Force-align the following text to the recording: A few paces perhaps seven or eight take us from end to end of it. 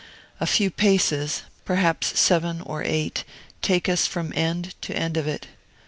A 0.39 0.47
few 0.47 0.71
paces 0.71 1.43
perhaps 1.63 2.19
seven 2.19 2.61
or 2.61 2.81
eight 2.83 3.23
take 3.61 3.87
us 3.87 4.07
from 4.07 4.33
end 4.35 4.73
to 4.81 4.95
end 4.97 5.15
of 5.15 5.27
it. 5.27 5.45